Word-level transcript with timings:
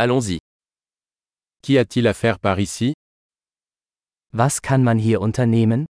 Allons-y. 0.00 0.38
Qu'y 1.60 1.76
a-t-il 1.76 2.06
à 2.06 2.14
faire 2.14 2.38
par 2.38 2.60
ici 2.60 2.94
Was 4.32 4.60
kann 4.60 4.84
man 4.84 4.96
hier 4.96 5.20
unternehmen? 5.20 5.86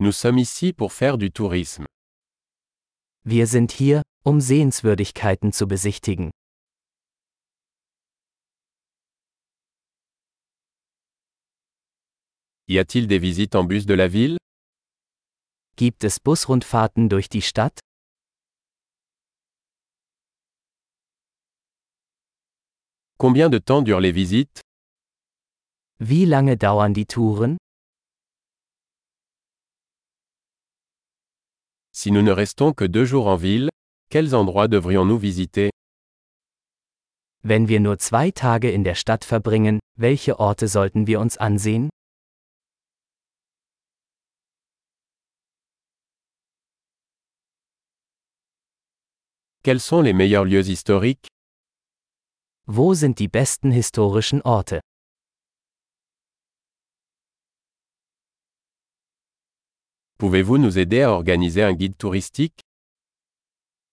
Nous 0.00 0.12
sommes 0.12 0.38
ici 0.38 0.72
pour 0.72 0.94
faire 0.94 1.18
du 1.18 1.30
tourisme. 1.30 1.84
Wir 3.24 3.46
sind 3.46 3.70
hier, 3.70 4.00
um 4.24 4.40
Sehenswürdigkeiten 4.40 5.52
zu 5.52 5.68
besichtigen. 5.68 6.30
Y 12.66 12.78
a-t-il 12.78 13.06
des 13.08 13.20
visites 13.20 13.54
en 13.54 13.64
bus 13.64 13.84
de 13.84 13.94
la 13.94 14.08
ville 14.08 14.38
Gibt 15.76 16.02
es 16.02 16.18
Busrundfahrten 16.18 17.10
durch 17.10 17.28
die 17.28 17.42
Stadt? 17.42 17.85
Combien 23.18 23.48
de 23.48 23.56
temps 23.56 23.80
durent 23.80 24.00
les 24.00 24.12
visites? 24.12 24.60
Wie 26.00 26.26
lange 26.26 26.56
dauern 26.58 26.92
die 26.92 27.06
Touren? 27.06 27.56
Si 31.92 32.10
nous 32.10 32.20
ne 32.20 32.30
restons 32.30 32.74
que 32.74 32.84
deux 32.84 33.06
jours 33.06 33.28
en 33.28 33.36
ville, 33.36 33.70
quels 34.10 34.34
endroits 34.34 34.68
devrions-nous 34.68 35.16
visiter? 35.18 35.70
Wenn 37.42 37.68
wir 37.68 37.80
nur 37.80 37.98
zwei 37.98 38.30
Tage 38.30 38.70
in 38.70 38.84
der 38.84 38.94
Stadt 38.94 39.24
verbringen, 39.24 39.80
welche 39.98 40.38
Orte 40.38 40.68
sollten 40.68 41.06
wir 41.06 41.18
uns 41.18 41.38
ansehen? 41.38 41.88
Quels 49.62 49.86
sont 49.86 50.02
les 50.02 50.12
meilleurs 50.12 50.44
lieux 50.44 50.68
historiques? 50.68 51.28
Wo 52.68 52.94
sind 52.94 53.20
die 53.20 53.28
besten 53.28 53.70
historischen 53.70 54.42
Orte? 54.42 54.80
Pouvez-vous 60.18 60.58
nous 60.58 60.76
aider 60.76 61.04
à 61.04 61.12
organiser 61.12 61.62
un 61.62 61.74
guide 61.74 61.96
touristique 61.96 62.58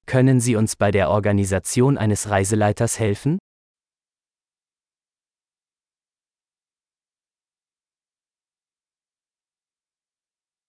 Können 0.07 0.39
Sie 0.39 0.55
uns 0.55 0.75
bei 0.75 0.89
der 0.89 1.11
Organisation 1.11 1.99
eines 1.99 2.29
Reiseleiters 2.29 2.97
helfen? 2.97 3.37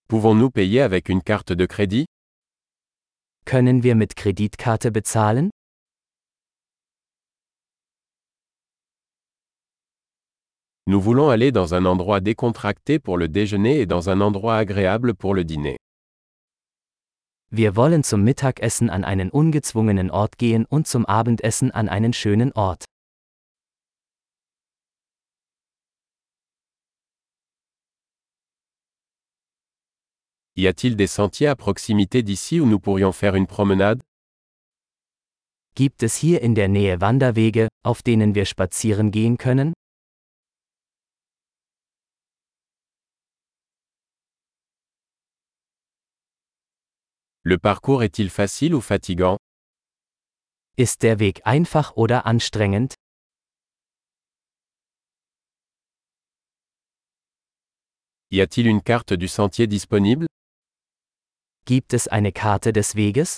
Pouvons-nous 0.09 0.51
payer 0.51 0.83
avec 0.83 1.09
une 1.09 1.23
carte 1.23 1.53
de 1.53 1.65
crédit 1.67 2.05
Können 3.47 3.83
wir 3.83 3.95
mit 3.95 4.15
Kreditkarte 4.15 4.91
bezahlen? 4.93 5.49
Nous 10.87 11.01
voulons 11.01 11.31
aller 11.31 11.51
dans 11.51 11.73
un 11.73 11.87
endroit 11.87 12.21
décontracté 12.21 12.99
pour 12.99 13.17
le 13.17 13.27
déjeuner 13.27 13.81
et 13.81 13.87
dans 13.87 14.11
un 14.11 14.21
endroit 14.21 14.57
agréable 14.57 15.15
pour 15.15 15.35
le 15.35 15.43
dîner. 15.43 15.79
Wir 17.51 17.75
wollen 17.75 18.03
zum 18.03 18.23
Mittagessen 18.23 18.91
an 18.91 19.03
einen 19.03 19.31
ungezwungenen 19.31 20.11
Ort 20.11 20.37
gehen 20.37 20.67
und 20.67 20.87
zum 20.87 21.07
Abendessen 21.07 21.71
an 21.71 21.89
einen 21.89 22.13
schönen 22.13 22.53
Ort. 22.53 22.85
Y 30.57 30.67
a-t-il 30.69 30.97
des 30.97 31.07
sentiers 31.07 31.49
à 31.49 31.57
proximité 31.57 32.23
d'ici 32.23 32.61
où 32.61 32.67
nous 32.67 32.79
pourrions 32.79 33.13
faire 33.13 33.37
une 33.37 33.47
promenade 33.47 34.03
Gibt 35.75 36.03
es 36.03 36.17
hier 36.17 36.43
in 36.43 36.55
der 36.55 36.69
Nähe 36.69 37.01
Wanderwege, 37.01 37.69
auf 37.83 38.03
denen 38.03 38.35
wir 38.35 38.45
spazieren 38.45 39.11
gehen 39.11 39.39
können? 39.39 39.73
Le 47.47 47.59
parcours 47.59 48.03
est-il 48.03 48.31
facile 48.31 48.75
ou 48.75 48.81
fatigant 48.81 49.37
Ist 50.79 51.03
der 51.03 51.19
Weg 51.19 51.43
einfach 51.45 51.95
oder 51.95 52.25
anstrengend? 52.25 52.95
Y 58.31 58.41
a-t-il 58.41 58.67
une 58.67 58.81
carte 58.81 59.13
du 59.13 59.29
sentier 59.29 59.67
disponible 59.67 60.27
Gibt 61.67 61.93
es 61.93 62.09
eine 62.09 62.33
Karte 62.33 62.73
des 62.73 62.95
Weges? 62.97 63.37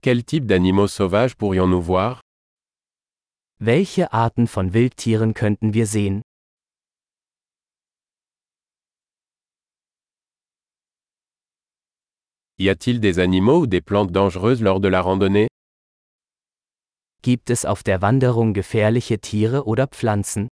Quel 0.00 0.24
type 0.24 0.46
d'animaux 0.46 0.86
sauvages 0.86 1.34
pourrions-nous 1.34 1.82
voir 1.82 2.20
Welche 3.58 4.12
Arten 4.12 4.46
von 4.46 4.72
Wildtieren 4.72 5.34
könnten 5.34 5.74
wir 5.74 5.88
sehen? 5.88 6.22
Y 12.62 12.68
a-t-il 12.68 13.00
des 13.00 13.20
animaux 13.20 13.60
ou 13.60 13.66
des 13.66 13.80
plantes 13.80 14.12
dangereuses 14.12 14.60
lors 14.60 14.80
de 14.80 14.88
la 14.88 15.00
randonnée 15.00 15.48
Gibt 17.22 17.48
es 17.48 17.64
auf 17.64 17.82
der 17.82 18.02
Wanderung 18.02 18.52
gefährliche 18.52 19.18
Tiere 19.18 19.64
oder 19.64 19.86
Pflanzen? 19.86 20.48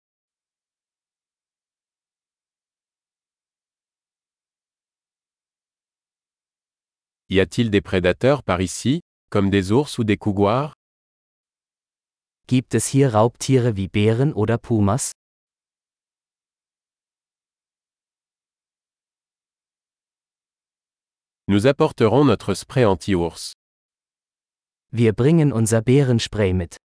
Y 7.31 7.41
a-t-il 7.41 7.71
des 7.71 7.81
prédateurs 7.81 8.43
par 8.43 8.61
ici, 8.61 9.01
comme 9.31 9.49
des 9.49 9.73
ours 9.73 9.97
ou 9.97 10.05
des 10.05 10.19
couguars 10.19 10.75
Gibt 12.47 12.75
es 12.75 12.87
hier 12.87 13.15
Raubtiere 13.15 13.79
wie 13.79 13.89
Bären 13.89 14.35
oder 14.35 14.59
Pumas? 14.59 15.13
Nous 21.55 21.69
apporterons 21.69 22.25
notre 22.25 22.53
spray 22.55 22.83
anti-ours. 22.85 23.53
Wir 24.91 25.13
bringen 25.13 25.53
unser 25.53 25.83
Bärenspray 25.83 26.53
mit. 26.53 26.79